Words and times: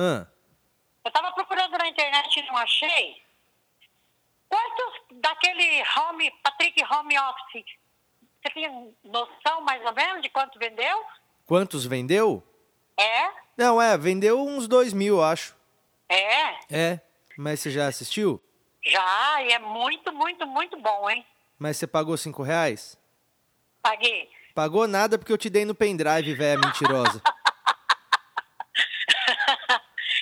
Ah, 0.00 0.26
Eu 1.04 1.10
tava 1.10 1.32
procurando 1.32 1.76
na 1.76 1.88
internet 1.88 2.38
e 2.38 2.46
não 2.46 2.56
achei. 2.56 3.20
Quantos 4.48 4.94
daquele 5.20 5.82
home, 5.98 6.30
Patrick 6.42 6.82
Home 6.84 7.18
Office, 7.18 7.64
você 8.42 8.54
tem 8.54 8.96
noção 9.04 9.60
mais 9.62 9.84
ou 9.84 9.92
menos 9.92 10.22
de 10.22 10.28
quanto 10.30 10.58
vendeu? 10.58 11.04
quantos 11.46 11.84
vendeu? 11.86 12.42
É, 12.96 13.30
Não, 13.56 13.80
é, 13.80 13.96
vendeu 13.98 14.40
uns 14.46 14.68
dois 14.68 14.92
mil, 14.92 15.22
acho. 15.22 15.56
é, 16.08 16.58
É, 16.70 17.00
mas 17.36 17.60
você 17.60 17.70
já 17.70 17.86
assistiu? 17.88 18.40
já, 18.84 19.42
e 19.42 19.52
é 19.52 19.58
muito, 19.58 20.12
muito, 20.12 20.46
muito 20.46 20.78
bom, 20.80 21.10
hein? 21.10 21.26
Mas 21.58 21.76
você 21.76 21.86
pagou 21.86 22.16
cinco 22.16 22.42
reais? 22.42 22.96
Paguei. 23.82 24.30
Pagou 24.54 24.86
nada 24.86 25.18
porque 25.18 25.32
eu 25.32 25.38
te 25.38 25.50
dei 25.50 25.64
no 25.64 25.74
pendrive, 25.74 26.34
velha 26.34 26.60
mentirosa. 26.60 27.20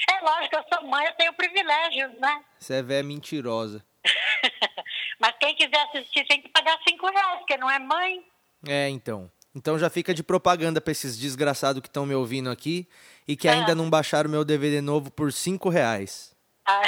É 0.09 0.21
lógico, 0.21 0.57
eu 0.57 0.65
sou 0.73 0.87
mãe, 0.89 1.07
eu 1.07 1.13
tenho 1.15 1.33
privilégios, 1.67 2.21
né? 2.21 2.41
Você 2.59 2.75
é 2.75 3.03
mentirosa. 3.03 3.85
Mas 5.21 5.35
quem 5.41 5.55
quiser 5.55 5.81
assistir 5.89 6.25
tem 6.27 6.41
que 6.41 6.49
pagar 6.51 6.79
cinco 6.89 7.07
reais, 7.11 7.39
porque 7.39 7.57
não 7.57 7.71
é 7.71 7.79
mãe. 7.79 8.23
É, 8.67 8.89
então. 8.89 9.31
Então 9.55 9.79
já 9.79 9.89
fica 9.89 10.13
de 10.15 10.23
propaganda 10.23 10.81
pra 10.81 10.93
esses 10.93 11.17
desgraçados 11.19 11.81
que 11.81 11.89
estão 11.89 12.05
me 12.05 12.15
ouvindo 12.15 12.51
aqui 12.51 12.87
e 13.27 13.35
que 13.37 13.49
Ah. 13.49 13.53
ainda 13.53 13.75
não 13.75 13.89
baixaram 13.89 14.29
meu 14.31 14.45
DVD 14.45 14.81
novo 14.83 15.11
por 15.11 15.33
cinco 15.33 15.69
reais. 15.71 16.35
Ah, 16.67 16.83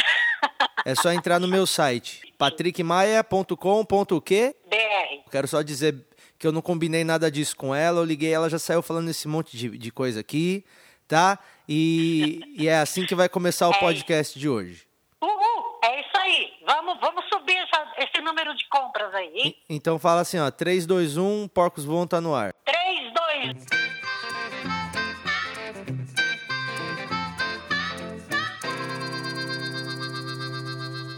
É 0.84 0.95
só 0.95 1.10
entrar 1.12 1.41
no 1.41 1.48
meu 1.48 1.66
site, 1.66 2.33
patrickmaia.com.q. 2.38 4.55
BR. 4.69 5.30
Quero 5.30 5.48
só 5.48 5.62
dizer 5.62 6.06
que 6.38 6.47
eu 6.47 6.52
não 6.52 6.60
combinei 6.62 7.05
nada 7.05 7.30
disso 7.30 7.56
com 7.56 7.74
ela. 7.74 8.00
Eu 8.00 8.05
liguei, 8.05 8.33
ela 8.33 8.48
já 8.50 8.58
saiu 8.58 8.83
falando 8.83 9.08
esse 9.10 9.27
monte 9.27 9.56
de, 9.56 9.77
de 9.77 9.91
coisa 9.91 10.20
aqui, 10.20 10.64
tá? 11.09 11.39
E, 11.69 12.41
e 12.57 12.69
é 12.69 12.79
assim 12.79 13.05
que 13.07 13.15
vai 13.15 13.29
começar 13.29 13.69
o 13.69 13.75
podcast 13.79 14.39
de 14.39 14.48
hoje. 14.48 14.87
Uhul, 15.20 15.78
é 15.83 16.00
isso 16.00 16.17
aí. 16.17 16.53
Vamos, 16.67 17.00
vamos 17.00 17.25
subir 17.33 17.56
essa- 17.56 17.92
esse 17.98 18.20
número 18.23 18.55
de 18.55 18.69
compras 18.69 19.12
aí, 19.15 19.33
hein? 19.34 19.56
Então 19.69 19.98
fala 19.98 20.20
assim, 20.20 20.39
ó, 20.39 20.50
3, 20.50 20.87
2, 20.87 21.17
1, 21.17 21.48
Porcos 21.48 21.84
Voam 21.84 22.06
tá 22.06 22.20
no 22.20 22.34
ar. 22.34 22.53
3, 22.65 23.12
2, 23.12 23.67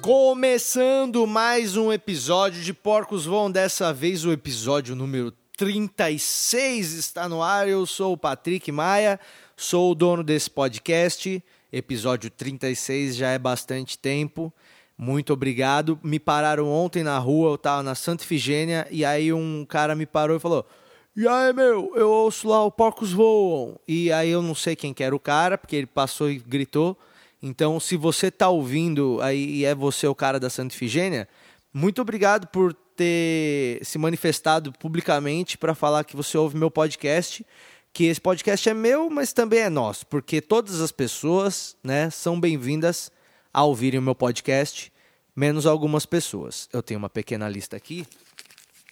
Começando 0.01 1.27
mais 1.27 1.77
um 1.77 1.93
episódio 1.93 2.63
de 2.63 2.73
Porcos 2.73 3.27
Voam, 3.27 3.51
dessa 3.51 3.93
vez 3.93 4.25
o 4.25 4.33
episódio 4.33 4.95
número 4.97 5.31
36 5.57 6.93
está 6.95 7.29
no 7.29 7.43
ar. 7.43 7.69
Eu 7.69 7.85
sou 7.85 8.15
o 8.15 8.17
Patrick 8.17 8.73
Maia, 8.73 9.21
sou 9.61 9.93
o 9.93 9.95
dono 9.95 10.25
desse 10.25 10.51
podcast. 10.51 11.45
Episódio 11.71 12.31
36 12.31 13.15
já 13.15 13.29
é 13.29 13.39
bastante 13.39 13.99
tempo. 13.99 14.51
Muito 14.97 15.35
obrigado. 15.35 16.01
Me 16.03 16.19
pararam 16.19 16.67
ontem 16.67 17.03
na 17.03 17.19
rua, 17.19 17.51
eu 17.51 17.59
tava 17.59 17.83
na 17.83 17.95
Santa 17.95 18.25
Ifigênia, 18.25 18.89
e 18.91 19.05
aí 19.05 19.31
um 19.35 19.67
cara 19.69 19.95
me 19.95 20.07
parou 20.07 20.39
e 20.39 20.41
falou: 20.41 20.67
E 21.15 21.29
aí, 21.29 21.53
meu, 21.53 21.93
eu 21.95 22.11
ouço 22.11 22.49
lá 22.49 22.65
o 22.65 22.71
Porcos 22.71 23.13
Voam. 23.13 23.79
E 23.87 24.11
aí 24.11 24.31
eu 24.31 24.41
não 24.41 24.55
sei 24.55 24.75
quem 24.75 24.95
que 24.95 25.05
era 25.05 25.15
o 25.15 25.21
cara, 25.21 25.59
porque 25.59 25.77
ele 25.77 25.87
passou 25.87 26.31
e 26.31 26.39
gritou. 26.39 26.99
Então, 27.43 27.79
se 27.79 27.97
você 27.97 28.31
tá 28.31 28.49
ouvindo 28.49 29.19
aí 29.21 29.57
e 29.57 29.65
é 29.67 29.75
você 29.75 30.07
o 30.07 30.15
cara 30.15 30.41
da 30.41 30.49
Santa 30.49 30.75
Ifigênia, 30.75 31.29
muito 31.73 32.01
obrigado 32.01 32.47
por 32.47 32.73
ter 32.97 33.81
se 33.83 33.99
manifestado 33.99 34.73
publicamente 34.73 35.59
para 35.59 35.75
falar 35.75 36.05
que 36.05 36.17
você 36.17 36.37
ouve 36.37 36.57
meu 36.57 36.71
podcast, 36.71 37.45
que 37.93 38.05
esse 38.05 38.21
podcast 38.21 38.69
é 38.69 38.75
meu, 38.75 39.11
mas 39.11 39.33
também 39.33 39.61
é 39.61 39.71
nosso, 39.71 40.07
porque 40.07 40.41
todas 40.41 40.81
as 40.81 40.93
pessoas, 40.93 41.77
né, 41.83 42.09
são 42.11 42.41
bem-vindas 42.41 43.11
a 43.53 43.65
ouvirem 43.65 43.99
o 43.99 44.03
meu 44.03 44.15
podcast, 44.15 44.93
menos 45.35 45.67
algumas 45.67 46.07
pessoas. 46.07 46.69
Eu 46.73 46.83
tenho 46.83 46.99
uma 46.99 47.11
pequena 47.11 47.49
lista 47.49 47.77
aqui 47.77 48.07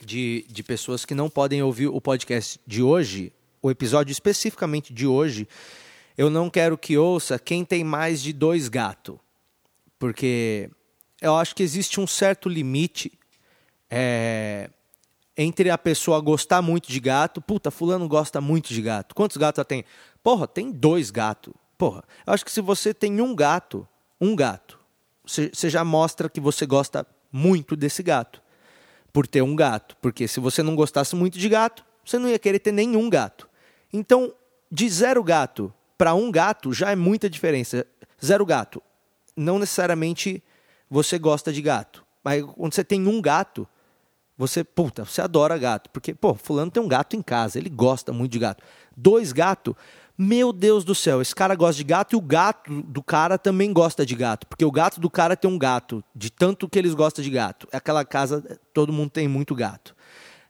de, 0.04 0.44
de 0.48 0.62
pessoas 0.62 1.04
que 1.04 1.14
não 1.14 1.28
podem 1.30 1.62
ouvir 1.62 1.88
o 1.88 2.00
podcast 2.00 2.60
de 2.66 2.82
hoje, 2.82 3.32
o 3.62 3.70
episódio 3.70 4.12
especificamente 4.12 4.92
de 4.92 5.06
hoje, 5.06 5.48
eu 6.16 6.28
não 6.28 6.50
quero 6.50 6.76
que 6.76 6.96
ouça 6.96 7.38
quem 7.38 7.64
tem 7.64 7.84
mais 7.84 8.22
de 8.22 8.32
dois 8.32 8.68
gatos. 8.68 9.16
Porque 9.98 10.70
eu 11.20 11.36
acho 11.36 11.54
que 11.54 11.62
existe 11.62 12.00
um 12.00 12.06
certo 12.06 12.48
limite 12.48 13.12
é, 13.90 14.70
entre 15.40 15.70
a 15.70 15.78
pessoa 15.78 16.20
gostar 16.20 16.60
muito 16.60 16.90
de 16.90 16.98
gato. 16.98 17.40
Puta, 17.40 17.70
fulano 17.70 18.08
gosta 18.08 18.40
muito 18.40 18.74
de 18.74 18.82
gato. 18.82 19.14
Quantos 19.14 19.36
gatos 19.36 19.58
ela 19.60 19.64
tem? 19.64 19.84
Porra, 20.20 20.48
tem 20.48 20.72
dois 20.72 21.12
gatos. 21.12 21.54
Porra, 21.78 22.02
eu 22.26 22.32
acho 22.32 22.44
que 22.44 22.50
se 22.50 22.60
você 22.60 22.92
tem 22.92 23.20
um 23.20 23.36
gato, 23.36 23.86
um 24.20 24.34
gato, 24.34 24.80
você 25.24 25.70
já 25.70 25.84
mostra 25.84 26.28
que 26.28 26.40
você 26.40 26.66
gosta 26.66 27.06
muito 27.30 27.76
desse 27.76 28.02
gato. 28.02 28.42
Por 29.12 29.28
ter 29.28 29.40
um 29.40 29.54
gato. 29.54 29.96
Porque 30.02 30.26
se 30.26 30.40
você 30.40 30.60
não 30.60 30.74
gostasse 30.74 31.14
muito 31.14 31.38
de 31.38 31.48
gato, 31.48 31.84
você 32.04 32.18
não 32.18 32.28
ia 32.28 32.38
querer 32.38 32.58
ter 32.58 32.72
nenhum 32.72 33.08
gato. 33.08 33.48
Então, 33.92 34.34
de 34.70 34.88
zero 34.88 35.22
gato 35.22 35.72
para 35.96 36.14
um 36.14 36.32
gato 36.32 36.72
já 36.72 36.90
é 36.90 36.96
muita 36.96 37.30
diferença. 37.30 37.86
Zero 38.22 38.44
gato. 38.44 38.82
Não 39.36 39.58
necessariamente 39.58 40.42
você 40.90 41.16
gosta 41.16 41.52
de 41.52 41.62
gato. 41.62 42.04
Mas 42.24 42.42
quando 42.44 42.74
você 42.74 42.82
tem 42.82 43.06
um 43.06 43.22
gato, 43.22 43.68
você, 44.38 44.62
puta, 44.62 45.04
você 45.04 45.20
adora 45.20 45.58
gato. 45.58 45.90
Porque, 45.90 46.14
pô, 46.14 46.32
fulano 46.34 46.70
tem 46.70 46.80
um 46.80 46.86
gato 46.86 47.16
em 47.16 47.22
casa, 47.22 47.58
ele 47.58 47.68
gosta 47.68 48.12
muito 48.12 48.30
de 48.30 48.38
gato. 48.38 48.62
Dois 48.96 49.32
gatos, 49.32 49.74
meu 50.16 50.52
Deus 50.52 50.84
do 50.84 50.94
céu, 50.94 51.20
esse 51.20 51.34
cara 51.34 51.56
gosta 51.56 51.74
de 51.74 51.84
gato 51.84 52.12
e 52.14 52.16
o 52.16 52.20
gato 52.20 52.82
do 52.82 53.02
cara 53.02 53.36
também 53.36 53.72
gosta 53.72 54.06
de 54.06 54.14
gato. 54.14 54.46
Porque 54.46 54.64
o 54.64 54.70
gato 54.70 55.00
do 55.00 55.10
cara 55.10 55.36
tem 55.36 55.50
um 55.50 55.58
gato, 55.58 56.02
de 56.14 56.30
tanto 56.30 56.68
que 56.68 56.78
eles 56.78 56.94
gostam 56.94 57.22
de 57.22 57.30
gato. 57.30 57.66
É 57.72 57.76
aquela 57.78 58.04
casa, 58.04 58.60
todo 58.72 58.92
mundo 58.92 59.10
tem 59.10 59.26
muito 59.26 59.56
gato. 59.56 59.94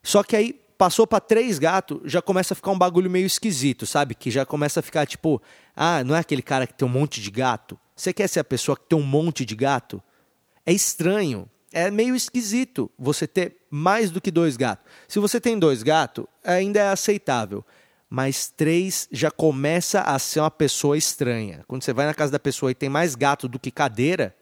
Só 0.02 0.22
que 0.22 0.36
aí 0.36 0.60
passou 0.76 1.06
pra 1.06 1.18
três 1.18 1.58
gatos, 1.58 1.98
já 2.04 2.20
começa 2.20 2.52
a 2.52 2.56
ficar 2.56 2.70
um 2.70 2.78
bagulho 2.78 3.10
meio 3.10 3.26
esquisito, 3.26 3.86
sabe? 3.86 4.14
Que 4.14 4.30
já 4.30 4.44
começa 4.44 4.80
a 4.80 4.82
ficar 4.82 5.06
tipo, 5.06 5.40
ah, 5.74 6.04
não 6.04 6.14
é 6.14 6.20
aquele 6.20 6.42
cara 6.42 6.66
que 6.66 6.74
tem 6.74 6.86
um 6.86 6.90
monte 6.90 7.20
de 7.20 7.30
gato? 7.30 7.78
Você 7.96 8.12
quer 8.12 8.28
ser 8.28 8.40
a 8.40 8.44
pessoa 8.44 8.76
que 8.76 8.86
tem 8.86 8.98
um 8.98 9.02
monte 9.02 9.44
de 9.44 9.56
gato? 9.56 10.00
É 10.64 10.72
estranho, 10.72 11.48
é 11.72 11.90
meio 11.90 12.14
esquisito 12.14 12.90
você 12.98 13.26
ter 13.26 13.57
mais 13.70 14.10
do 14.10 14.20
que 14.20 14.30
dois 14.30 14.56
gatos. 14.56 14.84
Se 15.06 15.18
você 15.18 15.40
tem 15.40 15.58
dois 15.58 15.82
gatos, 15.82 16.24
ainda 16.44 16.80
é 16.80 16.90
aceitável. 16.90 17.64
Mas 18.10 18.48
três 18.48 19.06
já 19.12 19.30
começa 19.30 20.00
a 20.00 20.18
ser 20.18 20.40
uma 20.40 20.50
pessoa 20.50 20.96
estranha. 20.96 21.62
Quando 21.68 21.84
você 21.84 21.92
vai 21.92 22.06
na 22.06 22.14
casa 22.14 22.32
da 22.32 22.38
pessoa 22.38 22.70
e 22.70 22.74
tem 22.74 22.88
mais 22.88 23.14
gato 23.14 23.46
do 23.46 23.58
que 23.58 23.70
cadeira, 23.70 24.34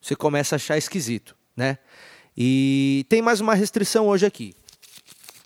você 0.00 0.14
começa 0.14 0.54
a 0.54 0.56
achar 0.56 0.76
esquisito, 0.76 1.34
né? 1.56 1.78
E 2.36 3.06
tem 3.08 3.22
mais 3.22 3.40
uma 3.40 3.54
restrição 3.54 4.08
hoje 4.08 4.26
aqui 4.26 4.54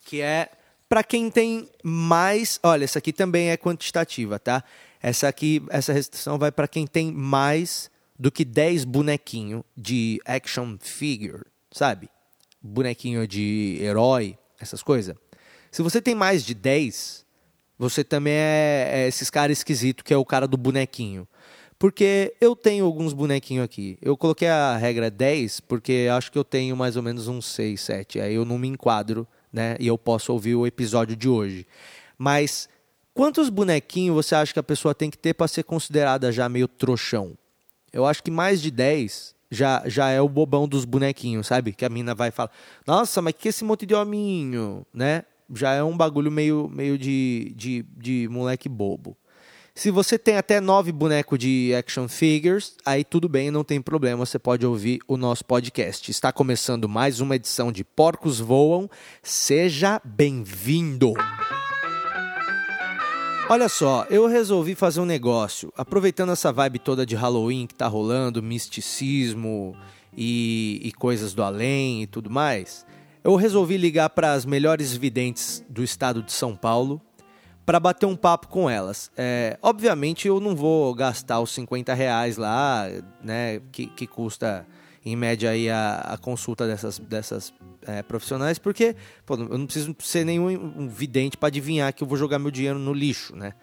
que 0.09 0.23
é 0.23 0.49
para 0.89 1.05
quem 1.05 1.31
tem 1.31 1.69
mais. 1.85 2.59
Olha, 2.63 2.85
essa 2.85 2.99
aqui 2.99 3.13
também 3.13 3.51
é 3.51 3.59
quantitativa, 3.59 4.39
tá? 4.39 4.65
Essa 5.03 5.29
aqui, 5.29 5.63
essa 5.69 5.93
restrição 5.93 6.39
vai 6.39 6.51
para 6.51 6.67
quem 6.67 6.87
tem 6.87 7.13
mais 7.13 7.91
do 8.19 8.33
que 8.33 8.43
10 8.43 8.87
bonequinho 8.87 9.63
de 9.77 10.19
action 10.25 10.79
figure, 10.81 11.45
sabe? 11.71 12.09
Bonequinho 12.69 13.27
de 13.27 13.79
herói, 13.81 14.39
essas 14.61 14.83
coisas. 14.83 15.17
Se 15.71 15.83
você 15.83 16.01
tem 16.01 16.15
mais 16.15 16.45
de 16.45 16.55
10, 16.55 17.27
você 17.79 18.03
também 18.03 18.35
é, 18.35 18.91
é 18.93 19.09
esses 19.09 19.31
caras 19.31 19.59
esquisitos 19.59 20.03
que 20.03 20.13
é 20.13 20.17
o 20.17 20.25
cara 20.25 20.47
do 20.47 20.57
bonequinho. 20.57 21.27
Porque 21.79 22.35
eu 22.41 22.57
tenho 22.57 22.85
alguns 22.85 23.13
bonequinhos 23.13 23.65
aqui. 23.65 23.97
Eu 24.03 24.17
coloquei 24.17 24.49
a 24.49 24.77
regra 24.77 25.11
10 25.11 25.61
porque 25.61 26.09
acho 26.11 26.33
que 26.33 26.39
eu 26.39 26.43
tenho 26.43 26.77
mais 26.77 26.97
ou 26.97 27.03
menos 27.03 27.29
uns 27.29 27.47
6, 27.47 27.81
7. 27.81 28.21
Aí 28.21 28.35
eu 28.35 28.45
não 28.45 28.59
me 28.59 28.67
enquadro, 28.67 29.27
né? 29.53 29.77
E 29.79 29.87
eu 29.87 29.97
posso 29.97 30.33
ouvir 30.33 30.57
o 30.57 30.67
episódio 30.67 31.15
de 31.15 31.29
hoje. 31.29 31.67
Mas 32.17 32.69
quantos 33.15 33.49
bonequinhos 33.49 34.17
você 34.17 34.35
acha 34.35 34.53
que 34.53 34.59
a 34.59 34.63
pessoa 34.63 34.93
tem 34.93 35.09
que 35.09 35.17
ter 35.17 35.35
para 35.35 35.47
ser 35.47 35.63
considerada 35.63 36.33
já 36.33 36.49
meio 36.49 36.67
trouxão? 36.67 37.39
Eu 37.93 38.05
acho 38.05 38.25
que 38.25 38.31
mais 38.31 38.61
de 38.61 38.73
10 38.73 39.37
já, 39.51 39.83
já 39.87 40.11
é 40.11 40.21
o 40.21 40.29
bobão 40.29 40.69
dos 40.69 40.85
bonequinhos, 40.85 41.47
sabe? 41.47 41.73
Que 41.73 41.85
a 41.85 41.89
mina 41.89 42.15
vai 42.15 42.31
falar, 42.31 42.51
nossa, 42.87 43.23
mas 43.23 43.35
que 43.35 43.49
esse 43.49 43.65
monte 43.65 43.87
de 43.87 43.95
hominho, 43.95 44.87
né? 44.93 45.25
Já 45.55 45.73
é 45.73 45.83
um 45.83 45.97
bagulho 45.97 46.31
meio, 46.31 46.69
meio 46.69 46.99
de, 46.99 47.55
de, 47.57 47.87
de 47.97 48.29
moleque 48.31 48.69
bobo. 48.69 49.17
Se 49.75 49.93
você 49.93 50.19
tem 50.19 50.37
até 50.37 50.61
nove 50.61 50.91
bonecos 50.91 51.39
de 51.39 51.73
action 51.73 52.09
figures, 52.09 52.75
aí 52.85 53.05
tudo 53.05 53.29
bem, 53.29 53.49
não 53.49 53.63
tem 53.63 53.81
problema, 53.81 54.27
você 54.27 54.37
pode 54.37 54.67
ouvir 54.67 54.99
o 55.07 55.17
nosso 55.17 55.45
podcast. 55.45 56.11
Está 56.11 56.33
começando 56.33 56.89
mais 56.89 57.21
uma 57.21 57.37
edição 57.37 57.71
de 57.71 57.85
Porcos 57.85 58.41
Voam. 58.41 58.91
Seja 59.23 60.01
bem-vindo! 60.05 61.15
Olha 63.51 63.67
só, 63.67 64.07
eu 64.11 64.27
resolvi 64.27 64.75
fazer 64.75 65.01
um 65.01 65.07
negócio, 65.07 65.73
aproveitando 65.75 66.33
essa 66.33 66.53
vibe 66.53 66.79
toda 66.79 67.07
de 67.07 67.17
Halloween 67.17 67.67
que 67.67 67.75
tá 67.75 67.87
rolando, 67.87 68.43
misticismo 68.43 69.75
e, 70.15 70.79
e 70.85 70.93
coisas 70.93 71.33
do 71.33 71.43
além 71.43 72.03
e 72.03 72.07
tudo 72.07 72.29
mais. 72.29 72.85
Eu 73.25 73.35
resolvi 73.37 73.79
ligar 73.79 74.11
para 74.11 74.35
as 74.35 74.45
melhores 74.45 74.95
videntes 74.95 75.65
do 75.67 75.83
estado 75.83 76.23
de 76.23 76.31
São 76.31 76.55
Paulo 76.55 77.01
para 77.65 77.81
bater 77.81 78.05
um 78.05 78.17
papo 78.17 78.49
com 78.49 78.69
elas. 78.69 79.11
É, 79.17 79.59
obviamente 79.63 80.29
eu 80.29 80.41
não 80.41 80.55
vou 80.55 80.95
gastar 80.95 81.41
os 81.41 81.51
50 81.53 81.95
reais 81.95 82.37
lá, 82.37 82.87
né, 83.25 83.63
que, 83.73 83.87
que 83.87 84.07
custa 84.07 84.67
em 85.05 85.17
média 85.17 85.51
aí 85.51 85.71
a, 85.71 86.01
a 86.01 86.19
consulta 86.19 86.67
dessas, 86.67 86.99
dessas 86.99 87.53
é, 87.87 88.03
profissionais, 88.03 88.59
porque 88.59 88.97
pô, 89.25 89.35
eu 89.35 89.59
não 89.59 89.67
preciso 89.67 89.95
ser 90.01 90.25
nenhum 90.25 90.49
um 90.49 90.89
vidente 90.89 91.37
para 91.37 91.49
adivinhar 91.49 91.93
que 91.93 92.03
eu 92.03 92.07
vou 92.07 92.19
jogar 92.19 92.39
meu 92.39 92.51
dinheiro 92.51 92.79
no 92.79 92.93
lixo, 92.93 93.35
né? 93.35 93.55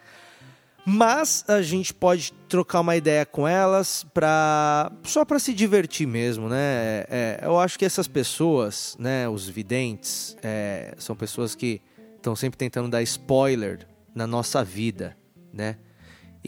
Mas 0.88 1.44
a 1.48 1.60
gente 1.62 1.92
pode 1.92 2.32
trocar 2.48 2.78
uma 2.78 2.94
ideia 2.94 3.26
com 3.26 3.46
elas 3.46 4.06
para 4.14 4.92
só 5.02 5.24
para 5.24 5.40
se 5.40 5.52
divertir 5.52 6.06
mesmo, 6.06 6.48
né? 6.48 7.04
É, 7.10 7.40
eu 7.42 7.58
acho 7.58 7.76
que 7.76 7.84
essas 7.84 8.06
pessoas, 8.06 8.96
né, 8.96 9.28
os 9.28 9.48
videntes, 9.48 10.36
é, 10.44 10.94
são 10.96 11.16
pessoas 11.16 11.56
que 11.56 11.82
estão 12.14 12.36
sempre 12.36 12.56
tentando 12.56 12.88
dar 12.88 13.02
spoiler 13.02 13.80
na 14.14 14.28
nossa 14.28 14.62
vida, 14.62 15.16
né? 15.52 15.76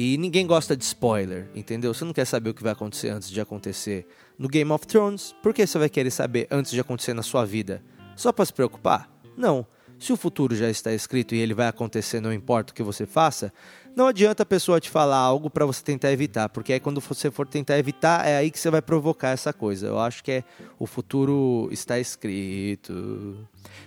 E 0.01 0.17
ninguém 0.17 0.47
gosta 0.47 0.77
de 0.77 0.85
spoiler, 0.85 1.49
entendeu? 1.57 1.93
Você 1.93 2.05
não 2.05 2.13
quer 2.13 2.25
saber 2.25 2.51
o 2.51 2.55
que 2.55 2.63
vai 2.63 2.71
acontecer 2.71 3.09
antes 3.09 3.29
de 3.29 3.41
acontecer 3.41 4.07
no 4.39 4.47
Game 4.49 4.71
of 4.71 4.87
Thrones. 4.87 5.35
Por 5.43 5.53
que 5.53 5.67
você 5.67 5.77
vai 5.77 5.89
querer 5.89 6.13
saber 6.13 6.47
antes 6.53 6.71
de 6.71 6.79
acontecer 6.79 7.13
na 7.15 7.23
sua 7.25 7.45
vida? 7.45 7.83
Só 8.15 8.31
para 8.31 8.45
se 8.45 8.53
preocupar? 8.53 9.11
Não. 9.37 9.67
Se 9.99 10.13
o 10.13 10.17
futuro 10.17 10.55
já 10.55 10.71
está 10.71 10.93
escrito 10.93 11.35
e 11.35 11.39
ele 11.39 11.53
vai 11.53 11.67
acontecer, 11.67 12.21
não 12.21 12.33
importa 12.33 12.71
o 12.71 12.77
que 12.77 12.83
você 12.85 13.07
faça, 13.07 13.53
não 13.97 14.07
adianta 14.07 14.45
a 14.45 14.47
pessoa 14.47 14.81
te 14.81 14.89
falar 14.89 15.17
algo 15.17 15.51
para 15.51 15.67
você 15.67 15.83
tentar 15.83 16.13
evitar, 16.13 16.49
porque 16.49 16.75
aí 16.75 16.79
quando 16.79 17.01
você 17.01 17.29
for 17.29 17.49
tentar 17.49 17.77
evitar, 17.77 18.25
é 18.25 18.37
aí 18.37 18.53
que 18.53 18.61
você 18.61 18.71
vai 18.71 18.81
provocar 18.81 19.31
essa 19.31 19.53
coisa. 19.53 19.89
Eu 19.89 19.99
acho 19.99 20.23
que 20.23 20.31
é 20.31 20.45
o 20.79 20.87
futuro 20.87 21.69
está 21.73 21.99
escrito. 21.99 23.37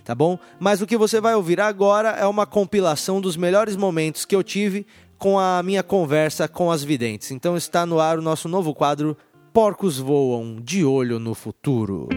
Tá 0.04 0.14
bom? 0.14 0.38
Mas 0.60 0.82
o 0.82 0.86
que 0.86 0.98
você 0.98 1.22
vai 1.22 1.36
ouvir 1.36 1.62
agora 1.62 2.10
é 2.10 2.26
uma 2.26 2.46
compilação 2.46 3.22
dos 3.22 3.38
melhores 3.38 3.78
momentos 3.78 4.26
que 4.26 4.36
eu 4.36 4.44
tive 4.44 4.86
com 5.22 5.38
a 5.38 5.62
minha 5.62 5.84
conversa 5.84 6.48
com 6.48 6.72
as 6.72 6.84
videntes. 6.84 7.30
Então 7.30 7.56
está 7.56 7.86
no 7.86 8.00
ar 8.00 8.18
o 8.18 8.24
nosso 8.24 8.50
novo 8.50 8.74
quadro 8.74 9.16
Porcos 9.54 10.00
Voam 10.00 10.56
de 10.60 10.84
Olho 10.84 11.20
no 11.20 11.36
Futuro. 11.36 12.08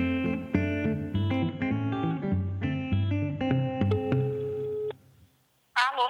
Alô? 5.74 6.08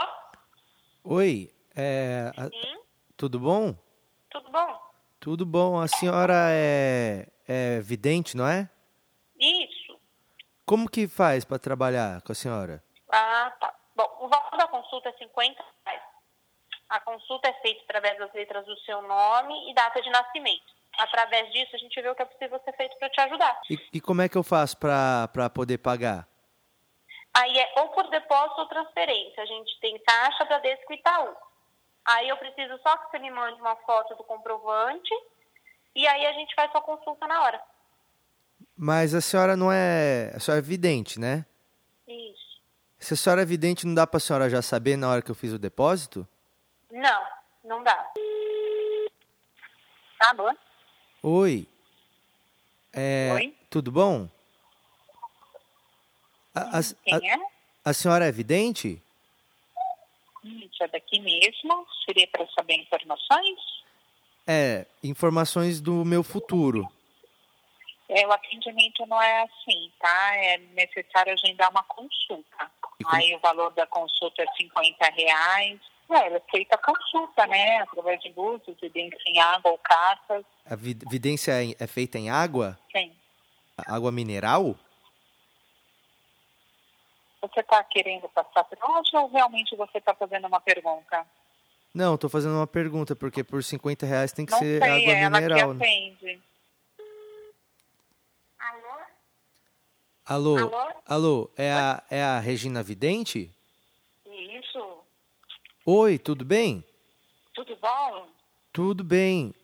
Oi, 1.05 1.51
é, 1.75 2.31
a- 2.37 2.49
tudo 3.17 3.39
bom? 3.39 3.75
Tudo 4.31 4.51
bom? 4.51 4.81
Tudo 5.21 5.47
bom. 5.47 5.81
A 5.81 5.89
senhora 5.89 6.35
é, 6.51 7.27
é 7.47 7.81
vidente, 7.81 8.37
não 8.37 8.47
é? 8.47 8.69
Isso. 9.39 9.99
Como 10.67 10.89
que 10.89 11.07
faz 11.09 11.45
para 11.45 11.59
trabalhar 11.59 12.23
com 12.23 12.33
a 12.33 12.35
senhora? 12.35 12.83
Ah, 13.11 13.53
tá. 13.61 13.75
Bom, 13.97 14.09
o 14.21 14.29
valor 14.29 14.57
da 14.57 14.67
consulta 14.69 15.09
é 15.09 15.13
50 15.13 15.63
reais. 15.87 16.03
A 16.89 17.01
consulta 17.01 17.49
é 17.49 17.53
feita 17.55 17.83
através 17.85 18.19
das 18.19 18.33
letras 18.33 18.65
do 18.67 18.77
seu 18.81 19.03
nome 19.03 19.71
e 19.71 19.75
data 19.75 20.01
de 20.01 20.11
nascimento. 20.11 20.73
Através 20.99 21.53
disso, 21.53 21.75
a 21.75 21.79
gente 21.79 22.01
vê 22.01 22.09
o 22.09 22.15
que 22.15 22.23
é 22.23 22.27
possível 22.27 22.61
ser 22.65 22.77
feito 22.77 22.97
para 22.99 23.11
te 23.11 23.21
ajudar. 23.21 23.61
E, 23.69 23.79
e 23.95 24.01
como 24.01 24.23
é 24.23 24.29
que 24.29 24.37
eu 24.37 24.45
faço 24.45 24.77
para 24.77 25.51
poder 25.51 25.79
pagar? 25.79 26.29
Aí 27.35 27.59
é 27.59 27.81
ou 27.81 27.89
por 27.89 28.09
depósito 28.11 28.61
ou 28.61 28.69
transferência. 28.69 29.43
A 29.43 29.47
gente 29.47 29.81
tem 29.81 29.99
Caixa, 30.05 30.45
Bradesco 30.45 30.93
e 30.93 30.97
Itaú. 30.97 31.35
Aí 32.05 32.29
eu 32.29 32.37
preciso 32.37 32.79
só 32.83 32.97
que 32.99 33.11
você 33.11 33.19
me 33.19 33.31
mande 33.31 33.61
uma 33.61 33.75
foto 33.77 34.15
do 34.15 34.23
comprovante 34.23 35.11
e 35.97 36.07
aí 36.07 36.27
a 36.27 36.33
gente 36.33 36.55
faz 36.55 36.71
sua 36.71 36.83
consulta 36.83 37.27
na 37.27 37.43
hora. 37.43 37.61
Mas 38.77 39.15
a 39.15 39.21
senhora 39.21 39.57
não 39.57 39.73
é. 39.73 40.33
A 40.35 40.41
senhora 40.41 40.61
é 40.61 40.63
vidente, 40.63 41.19
né? 41.19 41.45
Isso. 42.07 42.61
Se 42.99 43.15
a 43.15 43.17
senhora 43.17 43.43
é 43.43 43.45
vidente, 43.47 43.87
não 43.87 43.95
dá 43.95 44.07
para 44.07 44.19
a 44.19 44.21
senhora 44.21 44.51
já 44.51 44.63
saber 44.63 44.97
na 44.97 45.11
hora 45.11 45.23
que 45.23 45.31
eu 45.31 45.35
fiz 45.35 45.53
o 45.53 45.59
depósito? 45.59 46.27
Não, 46.91 47.23
não 47.65 47.83
dá. 47.83 48.13
Tá 50.19 50.35
bom. 50.35 50.55
Oi. 51.23 51.67
É, 52.93 53.33
Oi. 53.35 53.55
Tudo 53.71 53.91
bom? 53.91 54.29
A, 56.55 56.79
a- 56.79 56.83
Quem 57.05 57.31
é? 57.31 57.35
a- 57.35 57.41
a 57.87 57.93
senhora 57.93 58.27
é 58.27 58.33
vidente? 58.33 59.03
Isso 60.45 60.83
é 60.85 60.89
daqui 60.89 61.19
mesmo? 61.21 61.87
Seria 62.05 62.27
para 62.29 62.47
saber 62.49 62.75
informações? 62.77 63.59
É, 64.47 64.87
informações 65.03 65.81
do 65.81 66.05
meu 66.05 66.23
futuro. 66.23 66.87
É, 68.09 68.27
o 68.27 68.33
atendimento 68.33 69.05
não 69.07 69.21
é 69.21 69.43
assim, 69.43 69.91
tá? 69.99 70.37
É 70.37 70.59
necessário 70.59 71.33
agendar 71.33 71.71
uma 71.71 71.83
consulta. 71.85 72.71
Aí 73.07 73.35
o 73.35 73.39
valor 73.41 73.73
da 73.73 73.87
consulta 73.87 74.43
é 74.43 74.47
50 74.57 75.05
reais. 75.11 75.81
É, 76.11 76.27
ela 76.27 76.37
é 76.37 76.43
feita 76.51 76.75
a 76.75 76.79
consulta, 76.79 77.47
né? 77.47 77.79
Através 77.79 78.21
de 78.21 78.33
luzes, 78.37 78.77
vidência 78.81 79.19
em 79.27 79.41
água 79.41 79.71
ou 79.73 79.79
cartas. 79.79 80.45
A 80.67 80.77
vid- 80.77 81.03
vidência 81.11 81.53
é 81.79 81.87
feita 81.87 82.19
em 82.19 82.29
água? 82.31 82.79
Sim. 82.95 83.15
Água 83.87 84.13
mineral? 84.13 84.77
Você 87.41 87.61
está 87.61 87.83
querendo 87.85 88.29
passar 88.31 88.65
por 88.65 88.79
onde 88.83 89.17
ou 89.17 89.29
realmente 89.31 89.77
você 89.77 89.99
está 89.99 90.15
fazendo 90.15 90.47
uma 90.47 90.61
pergunta? 90.61 91.27
Não, 91.93 92.17
tô 92.17 92.29
fazendo 92.29 92.55
uma 92.57 92.67
pergunta, 92.67 93.15
porque 93.15 93.45
por 93.45 93.63
50 93.63 94.05
reais 94.07 94.33
tem 94.33 94.45
que 94.47 94.53
não 94.53 94.59
ser 94.59 94.83
sei, 94.83 94.91
água 94.91 95.13
é 95.13 95.21
ela 95.23 95.31
mineral. 95.31 95.69
que 95.71 95.75
né? 95.75 95.85
atende. 95.87 96.43
Alô? 98.59 98.99
Alô? 100.27 100.59
Alô? 100.59 100.93
Alô, 101.07 101.51
é 101.57 101.71
a, 101.73 102.03
é 102.11 102.23
a 102.23 102.41
Regina 102.41 102.83
Vidente? 102.83 103.51
Oi, 105.85 106.19
tudo 106.19 106.45
bem? 106.45 106.85
Tudo 107.55 107.77
bom? 107.77 108.27
Tudo 108.73 109.05
bem. 109.05 109.55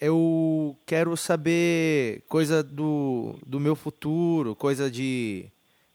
Eu 0.00 0.76
quero 0.86 1.16
saber 1.16 2.22
coisa 2.28 2.62
do, 2.62 3.38
do 3.46 3.60
meu 3.60 3.74
futuro, 3.76 4.54
coisa 4.56 4.90
de. 4.90 5.48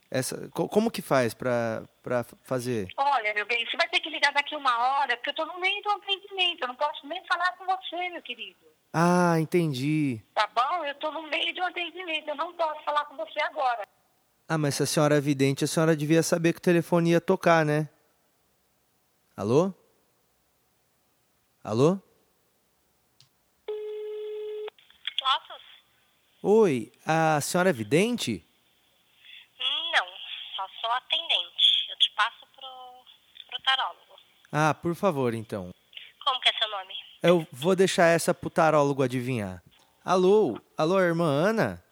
Essa, 0.10 0.48
co- 0.50 0.70
como 0.70 0.90
que 0.90 1.02
faz 1.02 1.34
pra, 1.34 1.84
pra 2.02 2.26
fazer? 2.44 2.88
Olha, 2.98 3.34
meu 3.34 3.46
bem, 3.46 3.66
você 3.66 3.76
vai 3.76 3.88
ter 3.90 4.00
que 4.00 4.10
ligar 4.10 4.32
daqui 4.34 4.56
uma 4.56 4.78
hora, 4.78 5.18
porque 5.18 5.30
eu 5.32 5.36
tô 5.36 5.46
no 5.46 5.60
meio 5.60 5.82
do 5.84 5.90
atendimento. 5.90 6.62
Eu 6.62 6.68
não 6.70 6.76
posso 6.76 7.06
nem 7.06 7.22
falar 7.28 7.52
com 7.58 7.66
você, 7.66 8.10
meu 8.10 8.22
querido. 8.22 8.58
Ah, 8.94 9.36
entendi. 9.40 10.22
Tá 10.34 10.48
bom? 10.56 10.86
Eu 10.86 10.96
tô 10.96 11.12
no 11.12 11.24
meio 11.24 11.54
de 11.54 11.62
um 11.62 11.66
atendimento. 11.66 12.30
Eu 12.30 12.36
não 12.36 12.54
posso 12.54 12.82
falar 12.84 13.06
com 13.06 13.18
você 13.18 13.40
agora. 13.42 13.86
Ah, 14.48 14.58
mas 14.58 14.76
se 14.76 14.84
a 14.84 14.86
senhora 14.86 15.18
é 15.18 15.22
vidente, 15.22 15.66
a 15.66 15.68
senhora 15.68 15.96
devia 15.96 16.24
saber 16.24 16.54
que 16.54 16.60
o 16.60 16.62
telefone 16.62 17.12
ia 17.12 17.20
tocar, 17.22 17.66
né? 17.66 17.90
Alô? 19.38 19.72
Alô? 21.64 22.00
Posso? 25.20 25.62
Oi, 26.42 26.92
a 27.06 27.40
senhora 27.40 27.70
é 27.70 27.74
vidente? 27.74 28.44
Não, 29.60 30.08
só 30.56 30.68
sou 30.82 30.92
atendente. 30.92 31.88
Eu 31.88 31.98
te 32.00 32.12
passo 32.16 32.48
pro, 32.56 33.06
pro 33.48 33.62
tarólogo. 33.62 34.20
Ah, 34.52 34.74
por 34.74 34.96
favor, 34.96 35.36
então. 35.36 35.70
Como 36.26 36.42
que 36.42 36.50
é 36.50 36.54
seu 36.54 36.72
nome? 36.72 36.96
Eu 37.22 37.48
vou 37.52 37.76
deixar 37.76 38.08
essa 38.08 38.34
pro 38.34 38.50
tarólogo 38.50 39.04
adivinhar. 39.04 39.62
Alô? 40.04 40.60
Alô, 40.76 41.00
irmã 41.00 41.26
Ana? 41.26 41.84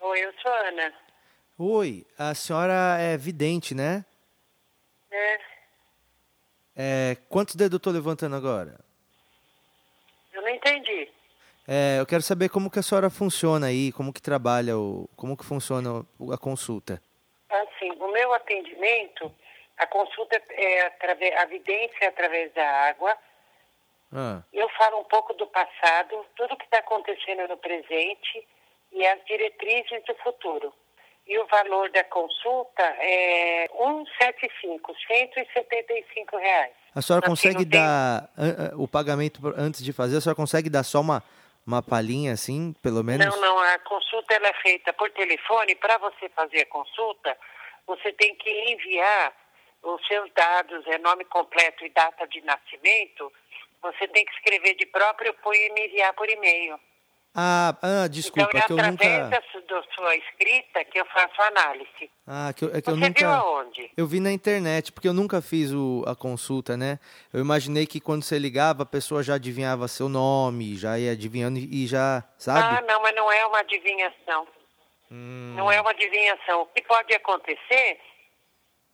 Oi, 0.00 0.24
eu 0.24 0.34
sou 0.42 0.52
Ana. 0.52 0.92
Oi, 1.56 2.04
a 2.18 2.34
senhora 2.34 2.98
é 2.98 3.16
vidente, 3.16 3.72
né? 3.72 4.04
É, 5.16 5.40
É, 6.78 7.16
quantos 7.30 7.54
dedos 7.56 7.74
eu 7.74 7.80
tô 7.80 7.90
levantando 7.90 8.36
agora? 8.36 8.78
eu 10.32 10.42
não 10.42 10.48
entendi. 10.50 11.10
É, 11.66 11.98
eu 11.98 12.06
quero 12.06 12.22
saber 12.22 12.48
como 12.50 12.70
que 12.70 12.78
a 12.78 12.82
senhora 12.82 13.08
funciona 13.10 13.66
aí, 13.68 13.90
como 13.92 14.12
que 14.12 14.20
trabalha, 14.20 14.76
o, 14.76 15.08
como 15.16 15.36
que 15.36 15.44
funciona 15.44 16.04
a 16.32 16.38
consulta. 16.38 17.02
Assim, 17.48 17.90
o 17.92 18.12
meu 18.12 18.32
atendimento, 18.34 19.34
a 19.78 19.86
consulta 19.86 20.40
é 20.50 20.82
através, 20.86 21.34
a 21.38 21.46
vidência 21.46 21.96
é 22.02 22.06
através 22.08 22.52
da 22.52 22.68
água. 22.88 23.16
Ah, 24.12 24.42
Eu 24.52 24.68
falo 24.78 25.00
um 25.00 25.04
pouco 25.04 25.32
do 25.34 25.46
passado, 25.46 26.24
tudo 26.36 26.56
que 26.56 26.64
está 26.64 26.78
acontecendo 26.78 27.48
no 27.48 27.56
presente 27.56 28.46
e 28.92 29.04
as 29.06 29.24
diretrizes 29.24 30.04
do 30.04 30.14
futuro. 30.16 30.72
E 31.26 31.38
o 31.38 31.46
valor 31.46 31.90
da 31.90 32.04
consulta 32.04 32.82
é 32.82 33.68
175, 33.76 34.94
175 35.08 36.36
reais. 36.36 36.72
a 36.94 37.02
senhora 37.02 37.26
consegue 37.26 37.66
tem- 37.66 37.80
dar 37.80 38.30
an- 38.38 38.72
o 38.76 38.86
pagamento 38.86 39.40
antes 39.56 39.82
de 39.82 39.92
fazer? 39.92 40.16
A 40.18 40.20
senhora 40.20 40.36
consegue 40.36 40.70
dar 40.70 40.84
só 40.84 41.00
uma, 41.00 41.22
uma 41.66 41.82
palhinha 41.82 42.32
assim, 42.32 42.72
pelo 42.82 43.02
menos? 43.02 43.26
Não, 43.26 43.40
não, 43.40 43.58
a 43.58 43.78
consulta 43.80 44.34
ela 44.34 44.46
é 44.48 44.54
feita 44.62 44.92
por 44.92 45.10
telefone. 45.10 45.74
Para 45.74 45.98
você 45.98 46.28
fazer 46.28 46.60
a 46.60 46.66
consulta, 46.66 47.36
você 47.86 48.12
tem 48.12 48.34
que 48.36 48.50
enviar 48.72 49.32
os 49.82 50.06
seus 50.06 50.30
dados, 50.32 50.86
é 50.86 50.98
nome 50.98 51.24
completo 51.24 51.84
e 51.84 51.88
data 51.90 52.26
de 52.28 52.40
nascimento. 52.42 53.32
Você 53.82 54.06
tem 54.08 54.24
que 54.24 54.32
escrever 54.32 54.74
de 54.74 54.86
próprio 54.86 55.34
punho 55.34 55.60
e 55.60 55.72
me 55.72 55.86
enviar 55.86 56.12
por 56.14 56.28
e-mail. 56.30 56.78
Ah, 57.38 57.76
ah, 57.82 58.08
desculpa, 58.08 58.48
então, 58.48 58.60
é 58.60 58.66
que 58.66 58.72
eu 58.72 58.78
através 58.78 59.24
nunca. 59.24 59.28
da 59.28 59.42
su- 59.52 59.60
da 59.66 59.82
sua 59.94 60.16
escrita 60.16 60.82
que 60.86 60.98
eu 60.98 61.04
faço 61.06 61.42
análise. 61.42 62.10
Ah, 62.26 62.50
que 62.56 62.64
eu, 62.64 62.68
é 62.74 62.80
que 62.80 62.88
eu 62.88 62.94
Você 62.96 63.08
nunca. 63.08 63.20
viu 63.20 63.28
aonde? 63.30 63.90
Eu 63.94 64.06
vi 64.06 64.20
na 64.20 64.32
internet, 64.32 64.90
porque 64.90 65.06
eu 65.06 65.12
nunca 65.12 65.42
fiz 65.42 65.70
o- 65.70 66.02
a 66.06 66.16
consulta, 66.16 66.78
né? 66.78 66.98
Eu 67.34 67.40
imaginei 67.40 67.86
que 67.86 68.00
quando 68.00 68.22
você 68.22 68.38
ligava, 68.38 68.84
a 68.84 68.86
pessoa 68.86 69.22
já 69.22 69.34
adivinhava 69.34 69.86
seu 69.86 70.08
nome, 70.08 70.76
já 70.78 70.98
ia 70.98 71.12
adivinhando 71.12 71.58
e 71.58 71.86
já, 71.86 72.18
Ah, 72.18 72.24
sabe? 72.38 72.86
não, 72.86 73.02
mas 73.02 73.14
não 73.14 73.30
é 73.30 73.44
uma 73.44 73.58
adivinhação. 73.58 74.46
Hum. 75.12 75.54
Não 75.56 75.70
é 75.70 75.78
uma 75.80 75.90
adivinhação. 75.90 76.62
O 76.62 76.66
que 76.66 76.80
pode 76.82 77.12
acontecer 77.14 78.00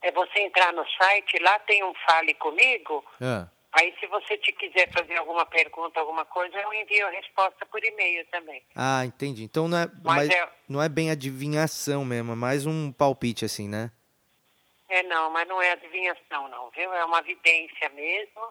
é 0.03 0.11
você 0.11 0.41
entrar 0.41 0.73
no 0.73 0.85
site, 1.01 1.39
lá 1.41 1.59
tem 1.61 1.85
um 1.85 1.95
Fale 2.07 2.35
Comigo. 2.35 3.05
Ah, 3.21 3.47
Aí, 3.73 3.95
se 3.99 4.07
você 4.07 4.37
te 4.37 4.53
quiser 4.53 4.91
fazer 4.93 5.17
alguma 5.17 5.47
pergunta, 5.47 5.99
alguma 5.99 6.25
coisa, 6.27 6.55
eu 6.59 6.73
envio 6.75 7.07
a 7.07 7.11
resposta 7.11 7.65
por 7.67 7.83
e-mail 7.83 8.25
também. 8.27 8.63
Ah, 8.77 9.03
entendi. 9.05 9.45
Então 9.45 9.67
não 9.67 9.79
é, 9.79 9.87
Mas 10.05 10.29
mas 10.29 10.31
é- 10.31 10.53
não 10.69 10.83
é 10.83 10.89
bem 10.89 11.11
adivinhação 11.11 12.05
mesmo, 12.05 12.33
é 12.33 12.37
mais 12.37 12.67
um 12.67 12.93
palpite 12.93 13.45
assim, 13.47 13.69
né? 13.69 13.91
É, 14.91 15.03
não, 15.05 15.31
mas 15.31 15.49
não 15.49 15.61
é 15.63 15.71
adivinhação, 15.73 16.49
não, 16.49 16.69
viu? 16.71 16.93
É 16.93 17.03
uma 17.05 17.23
vidência 17.23 17.89
mesmo. 17.91 18.43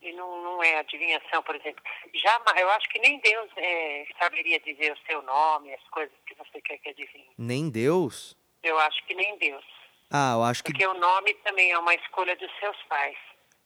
E 0.00 0.12
não, 0.12 0.42
não 0.44 0.62
é 0.62 0.78
adivinhação, 0.78 1.42
por 1.42 1.56
exemplo. 1.56 1.82
Jamais, 2.14 2.60
eu 2.60 2.70
acho 2.70 2.88
que 2.90 2.98
nem 3.00 3.18
Deus 3.20 3.50
é, 3.56 4.06
saberia 4.18 4.60
dizer 4.60 4.92
o 4.92 4.98
seu 5.06 5.22
nome, 5.22 5.72
as 5.74 5.82
coisas 5.88 6.14
que 6.26 6.34
você 6.34 6.60
quer 6.60 6.78
que 6.78 6.90
adivinhe. 6.90 7.30
Nem 7.38 7.70
Deus? 7.70 8.36
Eu 8.62 8.78
acho 8.80 9.04
que 9.06 9.14
nem 9.14 9.36
Deus. 9.38 9.64
Ah, 10.10 10.34
eu 10.36 10.42
acho 10.44 10.62
que. 10.62 10.70
Porque 10.72 10.86
o 10.86 10.94
nome 10.94 11.32
também 11.42 11.72
é 11.72 11.78
uma 11.78 11.94
escolha 11.94 12.36
dos 12.36 12.50
seus 12.60 12.76
pais. 12.84 13.16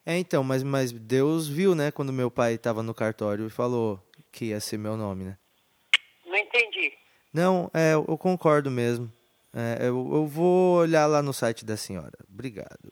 É, 0.09 0.17
então, 0.17 0.43
mas, 0.43 0.63
mas 0.63 0.91
Deus 0.91 1.47
viu, 1.47 1.75
né, 1.75 1.91
quando 1.91 2.15
meu 2.15 2.31
pai 2.31 2.55
estava 2.55 2.83
no 2.83 2.95
cartório 2.95 3.47
e 3.47 3.51
falou 3.51 4.03
que 4.33 4.47
ia 4.47 4.59
ser 4.59 4.79
meu 4.79 4.97
nome, 4.97 5.25
né? 5.25 5.37
Não 6.25 6.35
entendi. 6.35 6.95
Não, 7.31 7.71
é, 7.75 7.93
eu 7.93 8.17
concordo 8.17 8.71
mesmo. 8.71 9.13
É, 9.53 9.87
eu, 9.87 10.11
eu 10.15 10.27
vou 10.27 10.79
olhar 10.79 11.05
lá 11.05 11.21
no 11.21 11.35
site 11.35 11.63
da 11.63 11.77
senhora. 11.77 12.17
Obrigado. 12.27 12.89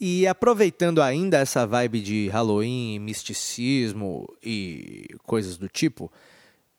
E 0.00 0.26
aproveitando 0.26 1.02
ainda 1.02 1.36
essa 1.36 1.66
vibe 1.66 2.00
de 2.00 2.28
Halloween, 2.28 2.98
misticismo 3.00 4.26
e 4.42 5.08
coisas 5.24 5.58
do 5.58 5.68
tipo, 5.68 6.10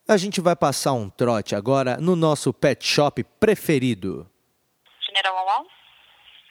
a 0.07 0.17
gente 0.17 0.41
vai 0.41 0.55
passar 0.55 0.93
um 0.93 1.07
trote 1.07 1.53
agora 1.53 1.97
no 1.97 2.15
nosso 2.15 2.51
pet 2.51 2.83
shop 2.83 3.23
preferido. 3.39 4.27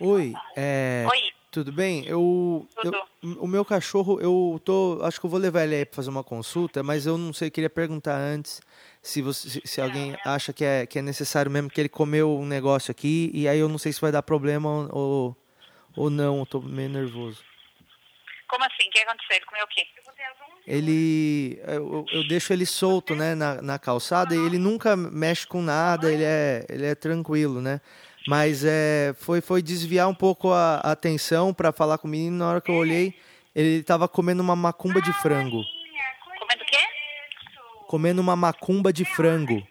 Oi, 0.00 0.34
é. 0.56 1.06
Oi. 1.10 1.32
Tudo 1.50 1.70
bem? 1.70 2.04
Eu, 2.04 2.66
Tudo. 2.82 2.96
eu- 3.22 3.38
o 3.40 3.46
meu 3.46 3.64
cachorro, 3.64 4.20
eu 4.20 4.60
tô, 4.64 4.98
acho 5.02 5.20
que 5.20 5.26
eu 5.26 5.30
vou 5.30 5.38
levar 5.38 5.62
ele 5.62 5.76
aí 5.76 5.84
para 5.84 5.94
fazer 5.94 6.10
uma 6.10 6.24
consulta, 6.24 6.82
mas 6.82 7.06
eu 7.06 7.16
não 7.16 7.32
sei, 7.32 7.48
queria 7.48 7.70
perguntar 7.70 8.16
antes 8.16 8.60
se 9.00 9.22
você, 9.22 9.48
se, 9.48 9.62
se 9.64 9.80
alguém 9.80 10.16
acha 10.24 10.52
que 10.52 10.64
é, 10.64 10.84
que 10.84 10.98
é 10.98 11.02
necessário 11.02 11.48
mesmo 11.48 11.70
que 11.70 11.80
ele 11.80 11.88
comeu 11.88 12.36
um 12.36 12.44
negócio 12.44 12.90
aqui 12.90 13.30
e 13.32 13.46
aí 13.46 13.60
eu 13.60 13.68
não 13.68 13.78
sei 13.78 13.92
se 13.92 14.00
vai 14.00 14.10
dar 14.10 14.22
problema 14.22 14.88
ou 14.92 15.36
ou 15.96 16.10
não, 16.10 16.40
eu 16.40 16.46
tô 16.46 16.60
meio 16.60 16.88
nervoso. 16.88 17.44
Como 18.48 18.64
assim? 18.64 18.88
O 18.88 18.90
que 18.90 18.98
aconteceu? 18.98 19.36
Ele 19.36 19.44
comeu 19.46 19.64
o 19.64 19.68
quê? 19.68 19.86
Ele, 20.66 21.60
eu, 21.68 22.08
eu 22.10 22.26
deixo 22.26 22.52
ele 22.52 22.66
solto, 22.66 23.14
né, 23.14 23.34
na, 23.34 23.62
na 23.62 23.78
calçada 23.78 24.34
e 24.34 24.38
ele 24.38 24.58
nunca 24.58 24.96
mexe 24.96 25.46
com 25.46 25.62
nada, 25.62 26.10
ele 26.10 26.24
é, 26.24 26.64
ele 26.68 26.86
é 26.86 26.94
tranquilo, 26.94 27.60
né? 27.60 27.80
Mas 28.26 28.64
é, 28.64 29.12
foi, 29.20 29.40
foi 29.40 29.60
desviar 29.62 30.08
um 30.08 30.14
pouco 30.14 30.50
a, 30.50 30.76
a 30.82 30.92
atenção 30.92 31.52
para 31.52 31.72
falar 31.72 31.98
com 31.98 32.08
o 32.08 32.10
menino. 32.10 32.38
Na 32.38 32.48
hora 32.50 32.60
que 32.60 32.70
eu 32.70 32.74
olhei, 32.76 33.14
ele 33.54 33.80
estava 33.80 34.08
comendo 34.08 34.42
uma 34.42 34.56
macumba 34.56 35.00
de 35.02 35.12
frango. 35.14 35.62
Comendo 36.38 36.62
o 36.62 36.66
quê? 36.66 36.78
Comendo 37.86 38.20
uma 38.22 38.34
macumba 38.36 38.92
de 38.92 39.04
frango. 39.04 39.66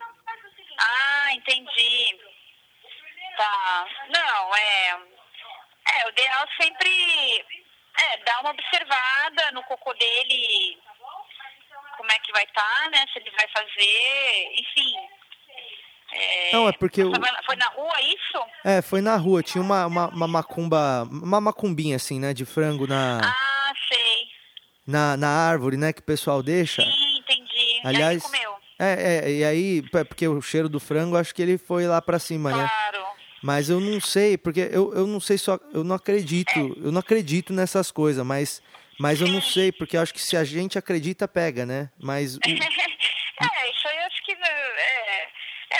Ah, 0.79 1.33
entendi. 1.33 2.19
Tá. 3.37 3.87
Não, 4.13 4.55
é. 4.55 4.89
É, 5.95 6.05
o 6.07 6.09
ideal 6.11 6.47
sempre 6.61 7.45
é 7.99 8.17
dar 8.23 8.39
uma 8.41 8.51
observada 8.51 9.51
no 9.53 9.63
cocô 9.63 9.93
dele, 9.93 10.77
como 11.97 12.11
é 12.11 12.19
que 12.19 12.31
vai 12.31 12.43
estar, 12.43 12.89
né? 12.91 13.05
Se 13.11 13.19
ele 13.19 13.31
vai 13.31 13.47
fazer, 13.49 14.53
enfim. 14.59 14.93
É, 16.15 16.51
Não, 16.53 16.69
é 16.69 16.71
porque 16.73 17.01
eu- 17.01 17.11
Foi 17.45 17.55
na- 17.55 17.69
rua 17.69 18.01
isso? 18.01 18.12
É, 18.63 18.81
foi 18.81 19.01
na 19.01 19.15
rua. 19.17 19.43
Tinha 19.43 19.61
uma, 19.61 19.85
uma, 19.85 20.07
uma 20.09 20.27
macumba, 20.27 21.03
uma 21.11 21.41
macumbinha 21.41 21.95
assim, 21.95 22.19
né, 22.19 22.33
de 22.33 22.45
frango 22.45 22.87
na, 22.87 23.19
Ah, 23.23 23.73
sei. 23.91 24.27
na, 24.87 25.17
na 25.17 25.27
árvore, 25.29 25.77
né, 25.77 25.91
que 25.93 25.99
o 25.99 26.03
pessoal 26.03 26.41
deixa. 26.41 26.81
Sim, 26.81 27.17
entendi. 27.19 27.81
Aliás, 27.83 28.23
e 28.23 28.25
aí 28.25 28.31
comeu. 28.41 28.55
é, 28.79 28.93
é, 29.25 29.31
e 29.31 29.43
aí, 29.43 29.83
é, 29.93 30.03
porque 30.03 30.27
o 30.27 30.41
cheiro 30.41 30.69
do 30.69 30.79
frango, 30.79 31.17
acho 31.17 31.33
que 31.35 31.41
ele 31.41 31.57
foi 31.57 31.85
lá 31.87 32.01
pra 32.01 32.19
cima, 32.19 32.51
né? 32.51 32.67
Claro. 32.69 33.03
Mas 33.41 33.69
eu 33.69 33.81
não 33.81 33.99
sei, 33.99 34.37
porque 34.37 34.69
eu, 34.71 34.93
eu 34.93 35.05
não 35.05 35.19
sei 35.19 35.37
só. 35.37 35.59
Eu 35.73 35.83
não 35.83 35.97
acredito. 35.97 36.57
Eu 36.81 36.93
não 36.93 36.99
acredito 37.01 37.51
nessas 37.51 37.91
coisas, 37.91 38.25
mas, 38.25 38.63
mas 38.97 39.19
eu 39.19 39.27
não 39.27 39.41
sei, 39.41 39.69
porque 39.69 39.97
eu 39.97 40.01
acho 40.01 40.13
que 40.13 40.21
se 40.21 40.37
a 40.37 40.45
gente 40.45 40.77
acredita, 40.77 41.27
pega, 41.27 41.65
né? 41.65 41.89
Mas. 42.01 42.37
o- 42.37 42.39
é, 42.47 43.69
isso 43.69 43.87
aí 43.89 43.97
eu 43.97 44.03
acho 44.05 44.23
que 44.23 44.33
né, 44.35 44.47
é, 44.47 45.23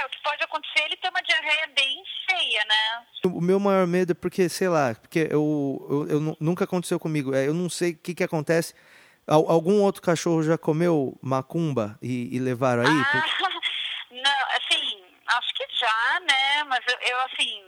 é, 0.01 0.05
o 0.05 0.09
que 0.09 0.17
pode 0.23 0.43
acontecer 0.43 0.79
é 0.81 0.85
ele 0.87 0.97
ter 0.97 1.07
uma 1.09 1.21
diarreia 1.21 1.67
bem 1.73 2.03
feia, 2.29 2.65
né? 2.67 3.05
O 3.25 3.39
meu 3.39 3.57
maior 3.57 3.87
medo 3.87 4.11
é 4.11 4.13
porque, 4.15 4.49
sei 4.49 4.67
lá, 4.67 4.93
porque 4.95 5.29
eu, 5.31 5.87
eu, 5.89 6.07
eu 6.09 6.19
nu- 6.19 6.37
nunca 6.41 6.65
aconteceu 6.65 6.99
comigo. 6.99 7.33
É, 7.33 7.47
eu 7.47 7.53
não 7.53 7.69
sei 7.69 7.91
o 7.91 7.97
que, 7.97 8.13
que 8.13 8.23
acontece. 8.23 8.73
Al- 9.25 9.49
algum 9.49 9.81
outro 9.81 10.01
cachorro 10.01 10.43
já 10.43 10.57
comeu 10.57 11.17
macumba 11.21 11.97
e, 12.01 12.35
e 12.35 12.39
levaram 12.39 12.81
aí? 12.81 12.89
Ah, 12.89 13.23
não, 14.11 14.47
assim, 14.57 15.03
acho 15.25 15.53
que 15.55 15.65
já, 15.73 16.19
né? 16.19 16.63
Mas 16.65 16.81
eu, 16.85 16.97
eu, 16.99 17.17
assim. 17.21 17.63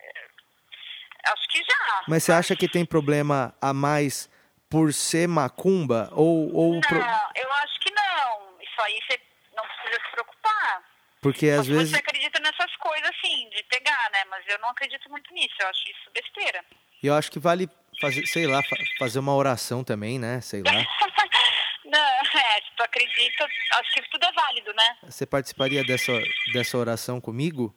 é, 0.00 1.30
Acho 1.32 1.48
que 1.48 1.58
já. 1.62 2.02
Mas 2.08 2.24
você 2.24 2.32
acha 2.32 2.56
que 2.56 2.68
tem 2.68 2.84
problema 2.84 3.54
a 3.60 3.72
mais 3.72 4.28
por 4.68 4.92
ser 4.92 5.28
macumba? 5.28 6.08
Ou, 6.14 6.52
ou 6.52 6.80
pro- 6.80 6.98
Não, 6.98 7.28
eu 7.36 7.52
acho 7.52 7.78
que 7.80 7.92
não. 7.94 8.60
Isso 8.60 8.80
aí 8.82 8.98
você 9.08 9.20
não 9.56 9.62
precisa 9.62 10.02
se 10.04 10.10
preocupar. 10.10 10.82
porque 11.20 11.46
às 11.48 11.66
se 11.66 11.72
vezes. 11.72 11.90
você 11.90 11.96
acredita 11.98 12.40
nessas 12.40 12.51
coisas, 12.82 13.08
assim, 13.10 13.48
de 13.50 13.62
pegar, 13.64 14.10
né? 14.12 14.24
Mas 14.28 14.44
eu 14.48 14.58
não 14.58 14.68
acredito 14.70 15.08
muito 15.08 15.32
nisso. 15.32 15.54
Eu 15.60 15.68
acho 15.68 15.80
isso 15.90 16.10
besteira. 16.12 16.64
Eu 17.02 17.14
acho 17.14 17.30
que 17.30 17.38
vale 17.38 17.68
fazer, 18.00 18.26
sei 18.26 18.46
lá, 18.46 18.62
fa- 18.62 18.76
fazer 18.98 19.18
uma 19.20 19.34
oração 19.34 19.84
também, 19.84 20.18
né? 20.18 20.40
Sei 20.40 20.62
lá. 20.62 20.72
não, 21.84 21.98
é, 22.00 22.54
se 22.62 22.70
tu 22.76 22.82
acredita, 22.82 23.46
acho 23.74 23.92
que 23.92 24.02
tudo 24.10 24.24
é 24.24 24.32
válido, 24.32 24.72
né? 24.74 24.96
Você 25.04 25.24
participaria 25.26 25.84
dessa, 25.84 26.12
dessa 26.52 26.76
oração 26.76 27.20
comigo? 27.20 27.74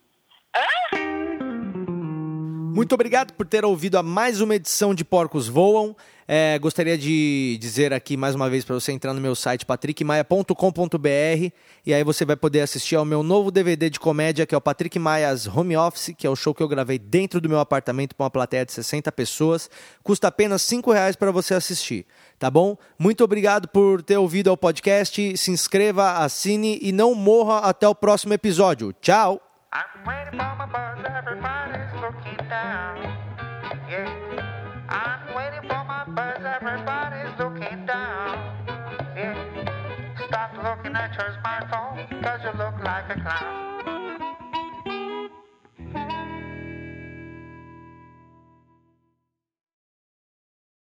Muito 2.76 2.94
obrigado 2.94 3.32
por 3.32 3.48
ter 3.48 3.64
ouvido 3.64 3.98
a 3.98 4.04
mais 4.04 4.42
uma 4.42 4.54
edição 4.54 4.94
de 4.94 5.06
Porcos 5.06 5.48
Voam. 5.48 5.96
É, 6.28 6.60
gostaria 6.60 6.98
de 6.98 7.58
dizer 7.58 7.94
aqui 7.94 8.18
mais 8.18 8.36
uma 8.36 8.50
vez 8.50 8.66
para 8.66 8.76
você 8.76 8.92
entrar 8.92 9.14
no 9.14 9.22
meu 9.22 9.34
site 9.34 9.66
patrickmaia.com.br 9.66 11.54
e 11.86 11.94
aí 11.94 12.04
você 12.04 12.26
vai 12.26 12.36
poder 12.36 12.60
assistir 12.60 12.98
ao 12.98 13.06
meu 13.06 13.24
novo 13.24 13.50
DVD 13.50 13.90
de 13.90 13.98
comédia, 13.98 14.46
que 14.46 14.54
é 14.54 14.58
o 14.58 14.62
Patrick 14.62 15.00
Maias 15.00 15.48
Home 15.48 15.78
Office, 15.78 16.14
que 16.18 16.28
é 16.28 16.30
o 16.30 16.36
show 16.36 16.54
que 16.54 16.62
eu 16.62 16.68
gravei 16.68 17.00
dentro 17.00 17.40
do 17.40 17.48
meu 17.48 17.62
apartamento 17.62 18.14
para 18.14 18.26
uma 18.26 18.30
plateia 18.30 18.66
de 18.66 18.74
60 18.74 19.10
pessoas. 19.14 19.70
Custa 20.04 20.28
apenas 20.28 20.62
5 20.64 20.92
reais 20.92 21.16
para 21.16 21.32
você 21.32 21.54
assistir, 21.54 22.06
tá 22.38 22.52
bom? 22.52 22.78
Muito 23.00 23.24
obrigado 23.24 23.70
por 23.70 24.04
ter 24.04 24.18
ouvido 24.18 24.50
ao 24.50 24.58
podcast. 24.58 25.38
Se 25.38 25.50
inscreva, 25.50 26.18
assine 26.18 26.78
e 26.82 26.92
não 26.92 27.16
morra 27.16 27.60
até 27.60 27.88
o 27.88 27.96
próximo 27.96 28.34
episódio. 28.34 28.92
Tchau! 29.00 29.42
Like 42.96 43.18
a 43.18 43.22
clown. 43.22 43.75